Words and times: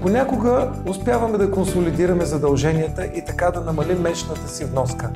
Понякога 0.00 0.72
успяваме 0.86 1.38
да 1.38 1.50
консолидираме 1.50 2.24
задълженията 2.24 3.06
и 3.06 3.24
така 3.24 3.50
да 3.50 3.60
намалим 3.60 4.00
месечната 4.00 4.48
си 4.48 4.64
вноска. 4.64 5.10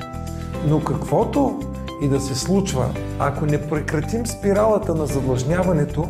Но 0.67 0.83
каквото 0.83 1.59
и 2.01 2.07
да 2.07 2.19
се 2.19 2.35
случва, 2.35 2.85
ако 3.19 3.45
не 3.45 3.61
прекратим 3.61 4.27
спиралата 4.27 4.95
на 4.95 5.05
задлъжняването, 5.05 6.09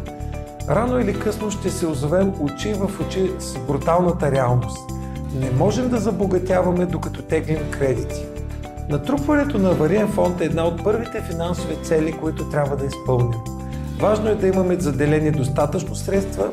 рано 0.70 1.00
или 1.00 1.20
късно 1.20 1.52
ще 1.52 1.70
се 1.70 1.88
озовем 1.88 2.34
очи 2.40 2.74
в 2.74 3.00
очи 3.02 3.32
с 3.40 3.58
бруталната 3.58 4.32
реалност. 4.32 4.92
Не 5.40 5.52
можем 5.52 5.90
да 5.90 5.98
забогатяваме 5.98 6.86
докато 6.86 7.22
теглим 7.22 7.72
кредити. 7.72 8.26
Натрупването 8.90 9.58
на 9.58 9.70
авариен 9.70 10.08
фонд 10.08 10.42
е 10.42 10.46
една 10.46 10.66
от 10.66 10.84
първите 10.84 11.22
финансови 11.22 11.76
цели, 11.84 12.12
които 12.12 12.50
трябва 12.50 12.76
да 12.76 12.86
изпълним. 12.86 13.40
Важно 14.00 14.30
е 14.30 14.36
да 14.36 14.48
имаме 14.48 14.80
заделени 14.80 15.32
достатъчно 15.32 15.96
средства, 15.96 16.50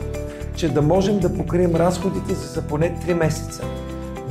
че 0.57 0.69
да 0.69 0.83
можем 0.83 1.19
да 1.19 1.35
покрием 1.35 1.77
разходите 1.77 2.35
си 2.35 2.47
за 2.47 2.63
поне 2.63 2.97
3 3.07 3.15
месеца. 3.15 3.63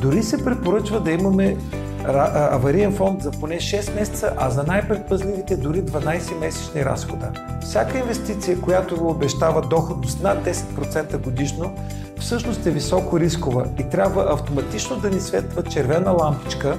Дори 0.02 0.24
се 0.24 0.46
препоръчва 0.46 1.00
да 1.00 1.12
имаме 1.12 1.58
авариен 2.06 2.94
фонд 2.94 3.22
за 3.22 3.32
поне 3.32 3.56
6 3.56 3.96
месеца, 3.96 4.34
а 4.38 4.50
за 4.50 4.64
най-предпазливите 4.64 5.58
дори 5.58 5.84
12 5.84 6.40
месечни 6.40 6.86
разхода. 6.86 7.32
Всяка 7.62 7.98
инвестиция, 7.98 8.62
която 8.62 8.96
ви 8.96 9.02
обещава 9.02 9.62
доходност 9.62 10.24
над 10.24 10.46
10% 10.46 11.18
годишно, 11.18 11.74
всъщност 12.20 12.66
е 12.66 12.72
високо 12.72 13.20
рискова 13.20 13.66
и 13.80 13.84
трябва 13.84 14.34
автоматично 14.34 14.96
да 14.96 15.10
ни 15.10 15.20
светва 15.20 15.64
червена 15.64 16.12
лампичка, 16.12 16.78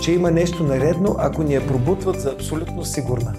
че 0.00 0.12
има 0.12 0.30
нещо 0.30 0.64
наредно, 0.64 1.16
ако 1.18 1.42
ни 1.42 1.54
я 1.54 1.66
пробутват 1.66 2.20
за 2.20 2.30
абсолютно 2.30 2.84
сигурна. 2.84 3.32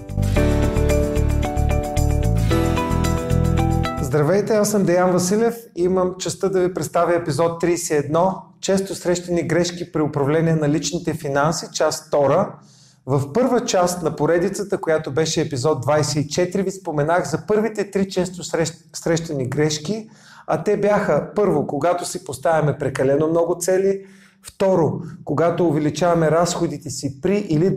Здравейте, 4.16 4.52
аз 4.52 4.70
съм 4.70 4.84
Деян 4.84 5.12
Василев 5.12 5.56
и 5.76 5.82
имам 5.82 6.14
честа 6.18 6.50
да 6.50 6.60
ви 6.60 6.74
представя 6.74 7.14
епизод 7.14 7.62
31 7.62 8.34
Често 8.60 8.94
срещани 8.94 9.42
грешки 9.42 9.92
при 9.92 10.02
управление 10.02 10.54
на 10.54 10.68
личните 10.68 11.14
финанси, 11.14 11.66
част 11.72 12.12
2. 12.12 12.48
В 13.06 13.32
първа 13.32 13.64
част 13.64 14.02
на 14.02 14.16
поредицата, 14.16 14.80
която 14.80 15.10
беше 15.10 15.40
епизод 15.40 15.86
24, 15.86 16.64
ви 16.64 16.70
споменах 16.70 17.30
за 17.30 17.46
първите 17.46 17.90
три 17.90 18.08
често 18.08 18.42
срещани 18.94 19.48
грешки, 19.48 20.08
а 20.46 20.64
те 20.64 20.76
бяха 20.76 21.30
първо, 21.34 21.66
когато 21.66 22.04
си 22.04 22.24
поставяме 22.24 22.78
прекалено 22.78 23.28
много 23.28 23.56
цели, 23.60 24.06
Второ, 24.48 25.00
когато 25.24 25.66
увеличаваме 25.66 26.30
разходите 26.30 26.90
си 26.90 27.20
при 27.20 27.38
или 27.38 27.76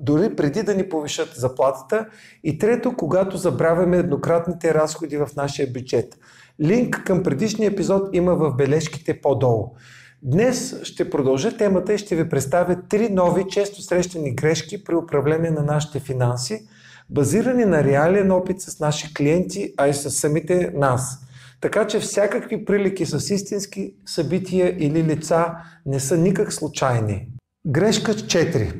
дори 0.00 0.36
преди 0.36 0.62
да 0.62 0.74
ни 0.74 0.88
повишат 0.88 1.28
заплатата. 1.36 2.06
И 2.44 2.58
трето, 2.58 2.96
когато 2.96 3.36
забравяме 3.36 3.96
еднократните 3.96 4.74
разходи 4.74 5.16
в 5.16 5.28
нашия 5.36 5.72
бюджет. 5.72 6.18
Линк 6.62 7.02
към 7.06 7.22
предишния 7.22 7.70
епизод 7.70 8.08
има 8.12 8.34
в 8.34 8.54
бележките 8.56 9.20
по-долу. 9.20 9.74
Днес 10.22 10.76
ще 10.82 11.10
продължа 11.10 11.56
темата 11.56 11.94
и 11.94 11.98
ще 11.98 12.16
ви 12.16 12.28
представя 12.28 12.76
три 12.88 13.08
нови, 13.08 13.44
често 13.48 13.82
срещани 13.82 14.34
грешки 14.34 14.84
при 14.84 14.94
управление 14.94 15.50
на 15.50 15.62
нашите 15.62 16.00
финанси, 16.00 16.66
базирани 17.10 17.64
на 17.64 17.84
реален 17.84 18.30
опит 18.30 18.60
с 18.60 18.80
наши 18.80 19.14
клиенти, 19.14 19.74
а 19.76 19.88
и 19.88 19.94
с 19.94 20.10
самите 20.10 20.72
нас– 20.74 21.18
така 21.62 21.86
че 21.86 22.00
всякакви 22.00 22.64
прилики 22.64 23.06
с 23.06 23.34
истински 23.34 23.94
събития 24.06 24.76
или 24.78 25.04
лица 25.04 25.46
не 25.86 26.00
са 26.00 26.16
никак 26.16 26.52
случайни. 26.52 27.28
Грешка 27.66 28.14
4. 28.14 28.74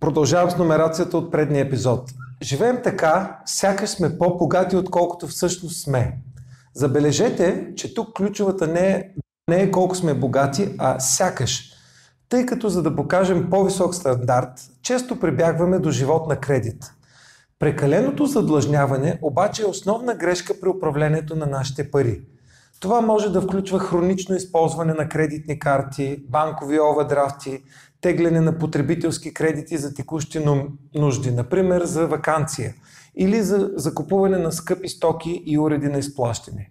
Продължавам 0.00 0.50
с 0.50 0.56
номерацията 0.56 1.18
от 1.18 1.32
предния 1.32 1.64
епизод. 1.64 2.10
Живеем 2.42 2.78
така, 2.84 3.38
сякаш 3.46 3.90
сме 3.90 4.18
по-богати, 4.18 4.76
отколкото 4.76 5.26
всъщност 5.26 5.82
сме. 5.82 6.18
Забележете, 6.74 7.72
че 7.76 7.94
тук 7.94 8.16
ключовата 8.16 8.66
не 8.66 8.90
е, 8.90 9.10
не 9.48 9.62
е 9.62 9.70
колко 9.70 9.94
сме 9.94 10.14
богати, 10.14 10.74
а 10.78 11.00
сякаш. 11.00 11.70
Тъй 12.28 12.46
като 12.46 12.68
за 12.68 12.82
да 12.82 12.96
покажем 12.96 13.50
по-висок 13.50 13.94
стандарт, 13.94 14.48
често 14.82 15.20
прибягваме 15.20 15.78
до 15.78 15.90
живот 15.90 16.28
на 16.28 16.36
кредит. 16.36 16.84
Прекаленото 17.58 18.26
задлъжняване 18.26 19.18
обаче 19.22 19.62
е 19.62 19.66
основна 19.66 20.14
грешка 20.14 20.54
при 20.60 20.68
управлението 20.68 21.36
на 21.36 21.46
нашите 21.46 21.90
пари. 21.90 22.22
Това 22.80 23.00
може 23.00 23.32
да 23.32 23.40
включва 23.40 23.78
хронично 23.78 24.36
използване 24.36 24.94
на 24.94 25.08
кредитни 25.08 25.58
карти, 25.58 26.24
банкови 26.28 26.80
овerdрафти, 26.80 27.62
тегляне 28.00 28.40
на 28.40 28.58
потребителски 28.58 29.34
кредити 29.34 29.76
за 29.76 29.94
текущи 29.94 30.40
нужди, 30.94 31.30
например 31.30 31.84
за 31.84 32.06
вакансия 32.06 32.74
или 33.16 33.42
за 33.42 33.70
закупуване 33.76 34.38
на 34.38 34.52
скъпи 34.52 34.88
стоки 34.88 35.42
и 35.46 35.58
уреди 35.58 35.88
на 35.88 35.98
изплащане. 35.98 36.70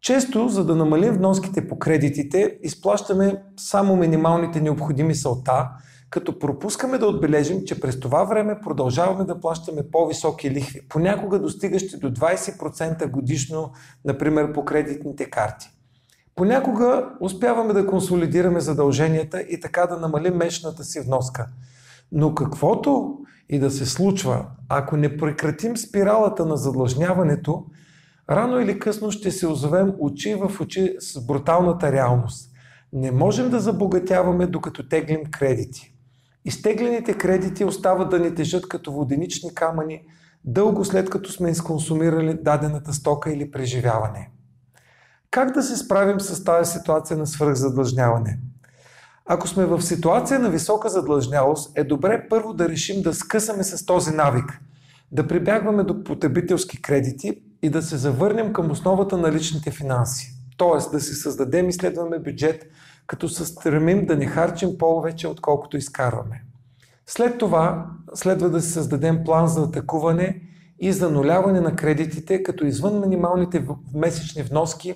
Често, 0.00 0.48
за 0.48 0.64
да 0.64 0.76
намалим 0.76 1.12
вноските 1.12 1.68
по 1.68 1.78
кредитите, 1.78 2.58
изплащаме 2.62 3.42
само 3.56 3.96
минималните 3.96 4.60
необходими 4.60 5.14
салта, 5.14 5.68
като 6.10 6.38
пропускаме 6.38 6.98
да 6.98 7.06
отбележим, 7.06 7.64
че 7.64 7.80
през 7.80 8.00
това 8.00 8.24
време 8.24 8.60
продължаваме 8.60 9.24
да 9.24 9.40
плащаме 9.40 9.82
по-високи 9.92 10.50
лихви, 10.50 10.80
понякога 10.88 11.38
достигащи 11.38 11.96
до 11.98 12.10
20% 12.10 13.10
годишно, 13.10 13.72
например 14.04 14.52
по 14.52 14.64
кредитните 14.64 15.30
карти. 15.30 15.70
Понякога 16.34 17.08
успяваме 17.20 17.72
да 17.72 17.86
консолидираме 17.86 18.60
задълженията 18.60 19.40
и 19.40 19.60
така 19.60 19.86
да 19.86 19.96
намалим 19.96 20.34
месечната 20.34 20.84
си 20.84 21.00
вноска. 21.00 21.46
Но 22.12 22.34
каквото 22.34 23.18
и 23.48 23.58
да 23.58 23.70
се 23.70 23.86
случва, 23.86 24.46
ако 24.68 24.96
не 24.96 25.16
прекратим 25.16 25.76
спиралата 25.76 26.46
на 26.46 26.56
задлъжняването, 26.56 27.64
рано 28.30 28.60
или 28.60 28.78
късно 28.78 29.10
ще 29.10 29.30
се 29.30 29.46
озовем 29.46 29.92
очи 29.98 30.34
в 30.34 30.60
очи 30.60 30.96
с 31.00 31.26
бруталната 31.26 31.92
реалност. 31.92 32.50
Не 32.92 33.10
можем 33.10 33.50
да 33.50 33.60
забогатяваме 33.60 34.46
докато 34.46 34.88
теглим 34.88 35.24
кредити. 35.30 35.89
Изтеглените 36.44 37.18
кредити 37.18 37.64
остават 37.64 38.10
да 38.10 38.18
ни 38.18 38.34
тежат 38.34 38.68
като 38.68 38.92
воденични 38.92 39.54
камъни, 39.54 40.02
дълго 40.44 40.84
след 40.84 41.10
като 41.10 41.32
сме 41.32 41.50
изконсумирали 41.50 42.38
дадената 42.42 42.92
стока 42.92 43.32
или 43.32 43.50
преживяване. 43.50 44.30
Как 45.30 45.52
да 45.52 45.62
се 45.62 45.76
справим 45.76 46.20
с 46.20 46.44
тази 46.44 46.72
ситуация 46.72 47.16
на 47.16 47.26
свръхзадлъжняване? 47.26 48.38
Ако 49.26 49.48
сме 49.48 49.66
в 49.66 49.82
ситуация 49.82 50.38
на 50.38 50.50
висока 50.50 50.88
задлъжнялост, 50.88 51.78
е 51.78 51.84
добре 51.84 52.26
първо 52.28 52.54
да 52.54 52.68
решим 52.68 53.02
да 53.02 53.14
скъсаме 53.14 53.64
с 53.64 53.86
този 53.86 54.10
навик, 54.10 54.60
да 55.12 55.26
прибягваме 55.26 55.84
до 55.84 56.04
потребителски 56.04 56.82
кредити 56.82 57.42
и 57.62 57.70
да 57.70 57.82
се 57.82 57.96
завърнем 57.96 58.52
към 58.52 58.70
основата 58.70 59.16
на 59.16 59.32
личните 59.32 59.70
финанси. 59.70 60.34
Тоест 60.56 60.92
да 60.92 61.00
си 61.00 61.14
създадем 61.14 61.68
и 61.68 61.72
следваме 61.72 62.18
бюджет, 62.18 62.64
като 63.10 63.28
се 63.28 63.44
стремим 63.44 64.06
да 64.06 64.16
не 64.16 64.26
харчим 64.26 64.78
повече, 64.78 65.28
отколкото 65.28 65.76
изкарваме. 65.76 66.44
След 67.06 67.38
това 67.38 67.86
следва 68.14 68.50
да 68.50 68.60
си 68.60 68.70
създадем 68.70 69.24
план 69.24 69.46
за 69.46 69.62
атакуване 69.62 70.42
и 70.80 70.92
за 70.92 71.10
нуляване 71.10 71.60
на 71.60 71.76
кредитите, 71.76 72.42
като 72.42 72.66
извън 72.66 73.00
минималните 73.00 73.66
месечни 73.94 74.42
вноски 74.42 74.94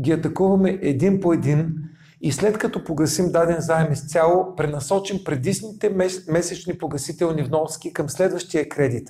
ги 0.00 0.12
атакуваме 0.12 0.78
един 0.82 1.20
по 1.20 1.32
един 1.32 1.74
и 2.20 2.32
след 2.32 2.58
като 2.58 2.84
погасим 2.84 3.32
даден 3.32 3.60
заем 3.60 3.92
изцяло, 3.92 4.56
пренасочим 4.56 5.24
предисните 5.24 5.90
месечни 6.28 6.78
погасителни 6.78 7.42
вноски 7.42 7.92
към 7.92 8.08
следващия 8.08 8.68
кредит 8.68 9.08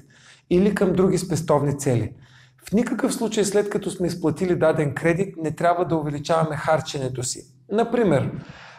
или 0.51 0.75
към 0.75 0.93
други 0.93 1.19
спестовни 1.19 1.79
цели. 1.79 2.13
В 2.69 2.73
никакъв 2.73 3.15
случай 3.15 3.45
след 3.45 3.71
като 3.71 3.91
сме 3.91 4.07
изплатили 4.07 4.59
даден 4.59 4.95
кредит, 4.95 5.35
не 5.37 5.51
трябва 5.51 5.85
да 5.85 5.97
увеличаваме 5.97 6.57
харченето 6.57 7.23
си. 7.23 7.60
Например, 7.73 8.31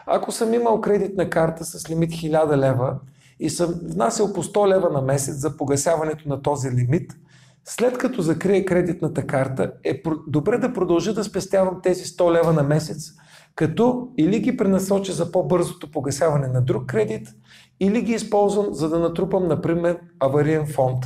ако 0.06 0.32
съм 0.32 0.54
имал 0.54 0.80
кредитна 0.80 1.30
карта 1.30 1.64
с 1.64 1.90
лимит 1.90 2.10
1000 2.10 2.56
лева 2.56 2.96
и 3.40 3.50
съм 3.50 3.74
внасял 3.82 4.32
по 4.32 4.42
100 4.42 4.68
лева 4.68 4.90
на 4.90 5.02
месец 5.02 5.34
за 5.34 5.56
погасяването 5.56 6.28
на 6.28 6.42
този 6.42 6.70
лимит, 6.70 7.12
след 7.64 7.98
като 7.98 8.22
закрия 8.22 8.64
кредитната 8.64 9.26
карта, 9.26 9.72
е 9.84 10.02
добре 10.26 10.58
да 10.58 10.72
продължа 10.72 11.14
да 11.14 11.24
спестявам 11.24 11.80
тези 11.82 12.04
100 12.04 12.32
лева 12.32 12.52
на 12.52 12.62
месец, 12.62 13.12
като 13.54 14.08
или 14.18 14.40
ги 14.40 14.56
пренасоча 14.56 15.12
за 15.12 15.32
по-бързото 15.32 15.90
погасяване 15.90 16.48
на 16.48 16.62
друг 16.62 16.86
кредит, 16.86 17.28
или 17.80 18.02
ги 18.02 18.12
използвам 18.12 18.74
за 18.74 18.88
да 18.88 18.98
натрупам, 18.98 19.48
например, 19.48 19.98
авариен 20.20 20.66
фонд. 20.66 21.04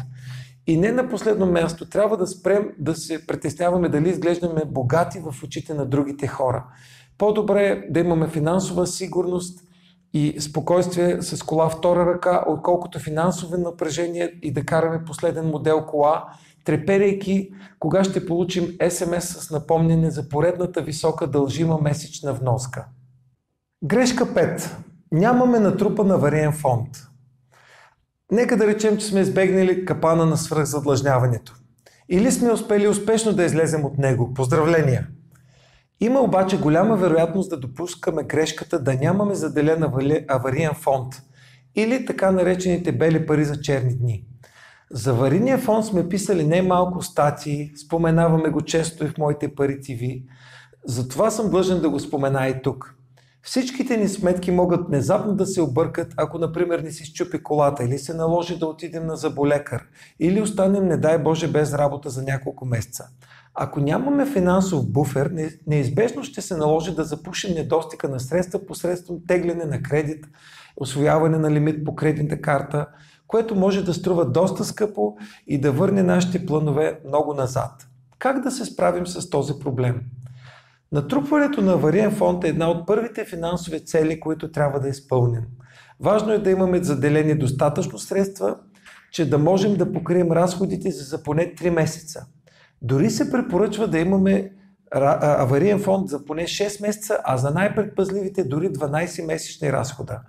И 0.66 0.76
не 0.76 0.92
на 0.92 1.08
последно 1.08 1.46
място, 1.46 1.88
трябва 1.88 2.16
да 2.16 2.26
спрем 2.26 2.70
да 2.78 2.94
се 2.94 3.26
притесняваме 3.26 3.88
дали 3.88 4.08
изглеждаме 4.08 4.62
богати 4.66 5.18
в 5.18 5.42
очите 5.42 5.74
на 5.74 5.86
другите 5.86 6.26
хора. 6.26 6.64
По-добре 7.18 7.66
е 7.66 7.90
да 7.90 8.00
имаме 8.00 8.28
финансова 8.28 8.86
сигурност 8.86 9.60
и 10.12 10.40
спокойствие 10.40 11.22
с 11.22 11.42
кола 11.42 11.68
втора 11.68 12.06
ръка, 12.06 12.44
отколкото 12.46 12.98
финансово 12.98 13.56
напрежение 13.56 14.32
и 14.42 14.52
да 14.52 14.64
караме 14.64 15.04
последен 15.04 15.46
модел 15.46 15.86
кола, 15.86 16.24
треперейки 16.64 17.50
кога 17.78 18.04
ще 18.04 18.26
получим 18.26 18.64
СМС 18.90 19.24
с 19.24 19.50
напомнене 19.50 20.10
за 20.10 20.28
поредната 20.28 20.82
висока 20.82 21.26
дължима 21.26 21.78
месечна 21.82 22.32
вноска. 22.32 22.86
Грешка 23.84 24.26
5. 24.26 24.70
Нямаме 25.12 25.58
натрупан 25.58 26.08
вариен 26.08 26.52
фонд. 26.52 26.88
Нека 28.32 28.56
да 28.56 28.66
речем, 28.66 28.96
че 28.96 29.06
сме 29.06 29.20
избегнали 29.20 29.84
капана 29.84 30.26
на 30.26 30.36
свръхзадлъжняването. 30.36 31.54
Или 32.08 32.32
сме 32.32 32.52
успели 32.52 32.88
успешно 32.88 33.32
да 33.32 33.44
излезем 33.44 33.84
от 33.84 33.98
него. 33.98 34.34
Поздравления! 34.34 35.08
Има 36.00 36.20
обаче 36.20 36.60
голяма 36.60 36.96
вероятност 36.96 37.50
да 37.50 37.60
допускаме 37.60 38.22
грешката 38.22 38.82
да 38.82 38.94
нямаме 38.94 39.34
заделен 39.34 39.84
авариен 40.28 40.74
фонд 40.74 41.14
или 41.74 42.06
така 42.06 42.30
наречените 42.30 42.92
бели 42.92 43.26
пари 43.26 43.44
за 43.44 43.60
черни 43.60 43.96
дни. 43.96 44.24
За 44.90 45.10
аварийния 45.10 45.58
фонд 45.58 45.84
сме 45.84 46.08
писали 46.08 46.44
не 46.44 46.62
малко 46.62 47.02
статии, 47.02 47.72
споменаваме 47.86 48.48
го 48.48 48.62
често 48.62 49.04
и 49.04 49.08
в 49.08 49.18
моите 49.18 49.54
пари 49.54 49.80
ТВ. 49.80 50.22
Затова 50.84 51.30
съм 51.30 51.50
длъжен 51.50 51.80
да 51.80 51.90
го 51.90 52.00
спомена 52.00 52.48
и 52.48 52.62
тук. 52.62 52.94
Всичките 53.42 53.96
ни 53.96 54.08
сметки 54.08 54.50
могат 54.50 54.86
внезапно 54.88 55.34
да 55.34 55.46
се 55.46 55.62
объркат, 55.62 56.14
ако, 56.16 56.38
например, 56.38 56.78
не 56.78 56.90
си 56.90 57.04
щупи 57.04 57.42
колата 57.42 57.84
или 57.84 57.98
се 57.98 58.14
наложи 58.14 58.58
да 58.58 58.66
отидем 58.66 59.06
на 59.06 59.16
заболекар 59.16 59.82
или 60.20 60.40
останем, 60.40 60.88
не 60.88 60.96
дай 60.96 61.18
Боже, 61.18 61.48
без 61.48 61.74
работа 61.74 62.10
за 62.10 62.22
няколко 62.22 62.66
месеца. 62.66 63.08
Ако 63.58 63.80
нямаме 63.80 64.26
финансов 64.26 64.90
буфер, 64.90 65.50
неизбежно 65.66 66.24
ще 66.24 66.42
се 66.42 66.56
наложи 66.56 66.94
да 66.94 67.04
запушим 67.04 67.54
недостига 67.54 68.08
на 68.08 68.20
средства 68.20 68.66
посредством 68.66 69.18
тегляне 69.28 69.64
на 69.64 69.82
кредит, 69.82 70.26
освояване 70.76 71.38
на 71.38 71.50
лимит 71.50 71.84
по 71.84 71.94
кредитна 71.94 72.40
карта, 72.40 72.86
което 73.26 73.54
може 73.54 73.84
да 73.84 73.94
струва 73.94 74.24
доста 74.24 74.64
скъпо 74.64 75.16
и 75.46 75.60
да 75.60 75.72
върне 75.72 76.02
нашите 76.02 76.46
планове 76.46 77.00
много 77.06 77.34
назад. 77.34 77.86
Как 78.18 78.40
да 78.40 78.50
се 78.50 78.64
справим 78.64 79.06
с 79.06 79.30
този 79.30 79.52
проблем? 79.58 80.00
Натрупването 80.92 81.62
на 81.62 81.72
авариен 81.72 82.10
фонд 82.10 82.44
е 82.44 82.48
една 82.48 82.70
от 82.70 82.86
първите 82.86 83.24
финансови 83.24 83.84
цели, 83.84 84.20
които 84.20 84.52
трябва 84.52 84.80
да 84.80 84.88
изпълним. 84.88 85.42
Важно 86.00 86.32
е 86.32 86.38
да 86.38 86.50
имаме 86.50 86.82
заделени 86.82 87.38
достатъчно 87.38 87.98
средства, 87.98 88.56
че 89.12 89.30
да 89.30 89.38
можем 89.38 89.76
да 89.76 89.92
покрием 89.92 90.32
разходите 90.32 90.90
за 90.90 91.22
поне 91.22 91.54
3 91.54 91.70
месеца. 91.70 92.26
Дори 92.82 93.10
се 93.10 93.30
препоръчва 93.30 93.88
да 93.88 93.98
имаме 93.98 94.52
авариен 94.92 95.80
фонд 95.80 96.08
за 96.08 96.24
поне 96.24 96.42
6 96.42 96.82
месеца, 96.82 97.18
а 97.24 97.36
за 97.36 97.50
най-предпазливите 97.50 98.44
дори 98.44 98.72
12 98.72 99.26
месечни 99.26 99.72
разхода. 99.72 100.20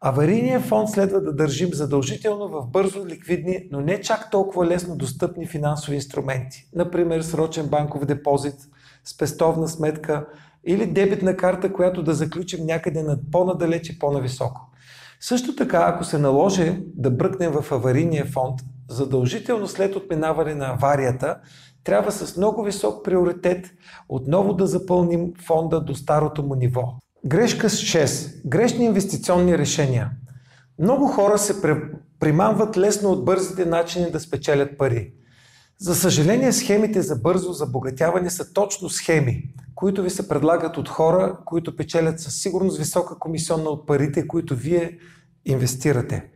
Аварийния 0.00 0.60
фонд 0.60 0.90
следва 0.90 1.20
да 1.20 1.32
държим 1.32 1.74
задължително 1.74 2.48
в 2.48 2.66
бързо 2.66 3.06
ликвидни, 3.06 3.68
но 3.70 3.80
не 3.80 4.00
чак 4.00 4.30
толкова 4.30 4.66
лесно 4.66 4.96
достъпни 4.96 5.46
финансови 5.46 5.94
инструменти. 5.94 6.68
Например, 6.74 7.20
срочен 7.20 7.66
банков 7.66 8.04
депозит, 8.04 8.54
спестовна 9.04 9.68
сметка 9.68 10.26
или 10.66 10.86
дебитна 10.86 11.36
карта, 11.36 11.72
която 11.72 12.02
да 12.02 12.14
заключим 12.14 12.66
някъде 12.66 13.02
над 13.02 13.20
по-надалеч 13.32 13.88
и 13.88 13.98
по-нависоко. 13.98 14.70
Също 15.20 15.56
така, 15.56 15.84
ако 15.88 16.04
се 16.04 16.18
наложи 16.18 16.82
да 16.84 17.10
бръкнем 17.10 17.52
в 17.52 17.72
аварийния 17.72 18.24
фонд, 18.24 18.60
задължително 18.88 19.68
след 19.68 19.96
отминаване 19.96 20.54
на 20.54 20.66
аварията, 20.66 21.36
трябва 21.84 22.12
с 22.12 22.36
много 22.36 22.62
висок 22.62 23.04
приоритет 23.04 23.66
отново 24.08 24.54
да 24.54 24.66
запълним 24.66 25.32
фонда 25.46 25.80
до 25.80 25.94
старото 25.94 26.42
му 26.42 26.54
ниво. 26.54 26.94
Грешка 27.24 27.70
с 27.70 27.76
6. 27.76 28.48
Грешни 28.48 28.84
инвестиционни 28.84 29.58
решения. 29.58 30.10
Много 30.78 31.06
хора 31.06 31.38
се 31.38 31.62
примамват 32.20 32.76
лесно 32.76 33.10
от 33.10 33.24
бързите 33.24 33.64
начини 33.64 34.10
да 34.10 34.20
спечелят 34.20 34.78
пари. 34.78 35.12
За 35.78 35.94
съжаление, 35.94 36.52
схемите 36.52 37.02
за 37.02 37.16
бързо 37.16 37.52
забогатяване 37.52 38.30
са 38.30 38.52
точно 38.52 38.88
схеми, 38.88 39.54
които 39.74 40.02
ви 40.02 40.10
се 40.10 40.28
предлагат 40.28 40.76
от 40.76 40.88
хора, 40.88 41.38
които 41.44 41.76
печелят 41.76 42.20
със 42.20 42.42
сигурност 42.42 42.78
висока 42.78 43.18
комисионна 43.18 43.70
от 43.70 43.86
парите, 43.86 44.26
които 44.26 44.56
вие 44.56 44.98
инвестирате 45.44 46.30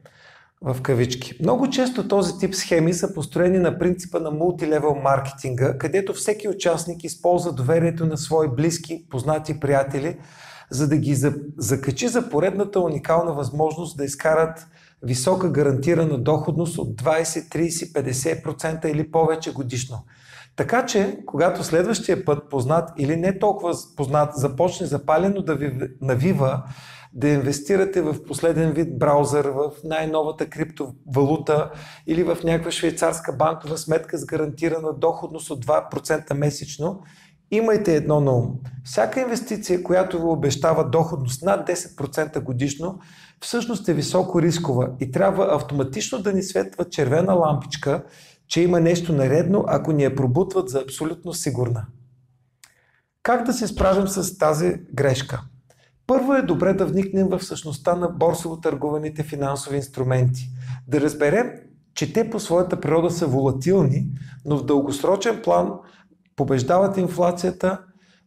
в 0.62 0.82
кавички. 0.82 1.34
Много 1.40 1.70
често 1.70 2.08
този 2.08 2.38
тип 2.38 2.54
схеми 2.54 2.94
са 2.94 3.14
построени 3.14 3.58
на 3.58 3.78
принципа 3.78 4.18
на 4.18 4.30
мултилевел 4.30 4.94
маркетинга, 4.94 5.78
където 5.78 6.14
всеки 6.14 6.48
участник 6.48 7.04
използва 7.04 7.52
доверието 7.52 8.06
на 8.06 8.18
свои 8.18 8.48
близки, 8.48 9.06
познати 9.10 9.60
приятели, 9.60 10.18
за 10.70 10.88
да 10.88 10.96
ги 10.96 11.16
закачи 11.58 12.08
за 12.08 12.30
поредната 12.30 12.80
уникална 12.80 13.32
възможност 13.32 13.96
да 13.96 14.04
изкарат 14.04 14.66
висока 15.02 15.50
гарантирана 15.50 16.18
доходност 16.18 16.78
от 16.78 17.02
20, 17.02 17.22
30, 17.24 18.42
50% 18.42 18.86
или 18.86 19.10
повече 19.10 19.52
годишно. 19.52 20.04
Така 20.56 20.86
че, 20.86 21.18
когато 21.26 21.64
следващия 21.64 22.24
път 22.24 22.50
познат 22.50 22.90
или 22.98 23.16
не 23.16 23.38
толкова 23.38 23.74
познат 23.96 24.34
започне 24.34 24.86
запалено 24.86 25.42
да 25.42 25.54
ви 25.54 25.90
навива 26.00 26.62
да 27.14 27.28
инвестирате 27.28 28.02
в 28.02 28.24
последен 28.24 28.72
вид 28.72 28.98
браузър, 28.98 29.44
в 29.44 29.70
най-новата 29.84 30.50
криптовалута 30.50 31.70
или 32.06 32.22
в 32.22 32.38
някаква 32.44 32.70
швейцарска 32.70 33.32
банкова 33.32 33.78
сметка 33.78 34.18
с 34.18 34.24
гарантирана 34.24 34.92
доходност 34.92 35.50
от 35.50 35.66
2% 35.66 36.34
месечно, 36.34 37.00
имайте 37.50 37.96
едно 37.96 38.20
на 38.20 38.32
ум. 38.32 38.54
Всяка 38.84 39.20
инвестиция, 39.20 39.82
която 39.82 40.18
ви 40.18 40.24
обещава 40.24 40.90
доходност 40.90 41.42
над 41.42 41.68
10% 41.68 42.40
годишно, 42.40 42.98
всъщност 43.40 43.88
е 43.88 43.94
високо 43.94 44.42
рискова 44.42 44.90
и 45.00 45.10
трябва 45.10 45.54
автоматично 45.54 46.18
да 46.18 46.32
ни 46.32 46.42
светва 46.42 46.84
червена 46.84 47.32
лампичка, 47.32 48.02
че 48.48 48.60
има 48.60 48.80
нещо 48.80 49.12
наредно, 49.12 49.64
ако 49.68 49.92
ни 49.92 50.04
я 50.04 50.14
пробутват 50.14 50.68
за 50.68 50.80
абсолютно 50.80 51.32
сигурна. 51.32 51.86
Как 53.22 53.46
да 53.46 53.52
се 53.52 53.66
справим 53.66 54.08
с 54.08 54.38
тази 54.38 54.74
грешка? 54.94 55.42
Първо 56.06 56.34
е 56.34 56.42
добре 56.42 56.72
да 56.72 56.86
вникнем 56.86 57.28
в 57.28 57.44
същността 57.44 57.94
на 57.94 58.08
борсово 58.08 58.60
търгуваните 58.60 59.22
финансови 59.22 59.76
инструменти. 59.76 60.50
Да 60.88 61.00
разберем, 61.00 61.50
че 61.94 62.12
те 62.12 62.30
по 62.30 62.40
своята 62.40 62.80
природа 62.80 63.10
са 63.10 63.26
волатилни, 63.26 64.06
но 64.44 64.56
в 64.56 64.64
дългосрочен 64.64 65.40
план 65.44 65.72
побеждават 66.36 66.96
инфлацията. 66.96 67.80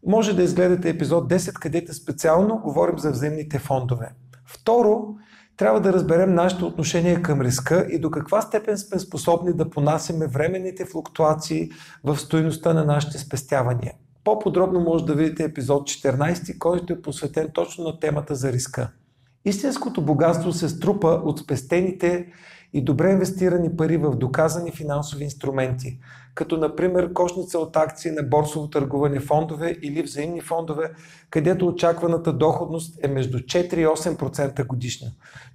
Може 0.06 0.35
да 0.35 0.44
изгледате 0.44 0.89
епизод 0.89 1.29
10, 1.29 1.53
където 1.53 1.94
специално 1.94 2.59
говорим 2.59 3.00
за 3.00 3.12
взаимните 3.12 3.59
фондове. 3.59 4.12
Второ, 4.45 5.15
трябва 5.57 5.81
да 5.81 5.94
разберем 5.94 6.33
нашето 6.33 6.68
отношение 6.68 7.21
към 7.21 7.41
риска 7.41 7.88
и 7.91 8.00
до 8.00 8.12
каква 8.12 8.41
степен 8.41 8.77
сме 8.77 9.00
способни 9.00 9.53
да 9.53 9.69
понасяме 9.69 10.27
временните 10.27 10.85
флуктуации 10.85 11.71
в 12.03 12.18
стоеността 12.18 12.73
на 12.73 12.85
нашите 12.85 13.18
спестявания. 13.18 13.94
По-подробно 14.27 14.79
може 14.79 15.06
да 15.06 15.15
видите 15.15 15.44
епизод 15.44 15.89
14, 15.89 16.57
който 16.57 16.94
е 16.94 17.01
посветен 17.01 17.50
точно 17.53 17.83
на 17.83 18.00
темата 18.00 18.35
за 18.35 18.53
риска. 18.53 18.91
Истинското 19.45 20.01
богатство 20.01 20.51
се 20.51 20.69
струпа 20.69 21.07
от 21.07 21.39
спестените 21.39 22.27
и 22.74 22.84
добре 22.84 23.12
инвестирани 23.12 23.75
пари 23.75 23.98
в 23.98 24.16
доказани 24.16 24.72
финансови 24.72 25.24
инструменти, 25.24 26.00
като 26.36 26.58
например 26.58 27.14
кошница 27.14 27.59
от 27.59 27.78
акции 27.78 28.12
на 28.12 28.24
борсово 28.24 28.69
търгуване 28.69 29.19
фондове 29.19 29.76
или 29.81 30.04
взаимни 30.04 30.42
фондове, 30.42 30.92
където 31.30 31.68
очакваната 31.68 32.33
доходност 32.33 33.00
е 33.04 33.07
между 33.07 33.38
4 33.38 33.74
и 33.74 33.86
8% 33.86 34.68
годишно. 34.68 35.07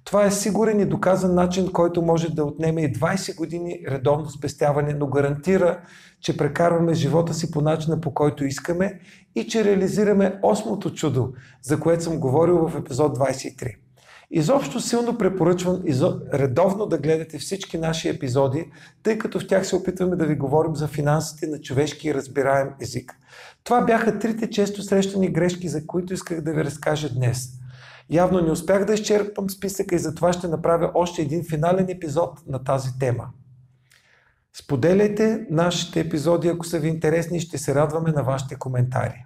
Това 0.03 0.25
е 0.25 0.31
сигурен 0.31 0.79
и 0.79 0.85
доказан 0.85 1.35
начин, 1.35 1.71
който 1.71 2.01
може 2.01 2.29
да 2.29 2.43
отнеме 2.43 2.81
и 2.81 2.93
20 2.93 3.35
години 3.35 3.79
редовно 3.89 4.29
спестяване, 4.29 4.93
но 4.93 5.07
гарантира, 5.07 5.79
че 6.21 6.37
прекарваме 6.37 6.93
живота 6.93 7.33
си 7.33 7.51
по 7.51 7.61
начина 7.61 8.01
по 8.01 8.13
който 8.13 8.45
искаме 8.45 8.99
и 9.35 9.47
че 9.47 9.63
реализираме 9.63 10.39
осмото 10.43 10.93
чудо, 10.93 11.33
за 11.61 11.79
което 11.79 12.03
съм 12.03 12.19
говорил 12.19 12.67
в 12.67 12.77
епизод 12.77 13.17
23. 13.17 13.82
Изобщо 14.35 14.79
силно 14.79 15.17
препоръчвам 15.17 15.81
редовно 16.33 16.85
да 16.85 16.97
гледате 16.97 17.37
всички 17.37 17.77
наши 17.77 18.09
епизоди, 18.09 18.71
тъй 19.03 19.17
като 19.17 19.39
в 19.39 19.47
тях 19.47 19.67
се 19.67 19.75
опитваме 19.75 20.15
да 20.15 20.25
ви 20.25 20.35
говорим 20.35 20.75
за 20.75 20.87
финансите 20.87 21.47
на 21.47 21.61
човешки 21.61 22.07
и 22.07 22.13
разбираем 22.13 22.69
език. 22.81 23.15
Това 23.63 23.81
бяха 23.81 24.19
трите 24.19 24.49
често 24.49 24.83
срещани 24.83 25.33
грешки, 25.33 25.69
за 25.69 25.87
които 25.87 26.13
исках 26.13 26.41
да 26.41 26.53
ви 26.53 26.63
разкажа 26.63 27.13
днес. 27.13 27.49
Явно 28.09 28.41
не 28.41 28.51
успях 28.51 28.85
да 28.85 28.93
изчерпам 28.93 29.49
списъка 29.49 29.95
и 29.95 29.99
затова 29.99 30.33
ще 30.33 30.47
направя 30.47 30.91
още 30.93 31.21
един 31.21 31.43
финален 31.49 31.89
епизод 31.89 32.39
на 32.47 32.63
тази 32.63 32.99
тема. 32.99 33.29
Споделяйте 34.53 35.45
нашите 35.49 35.99
епизоди, 35.99 36.47
ако 36.47 36.65
са 36.65 36.79
ви 36.79 36.87
интересни, 36.87 37.39
ще 37.39 37.57
се 37.57 37.75
радваме 37.75 38.11
на 38.11 38.23
вашите 38.23 38.55
коментари. 38.55 39.25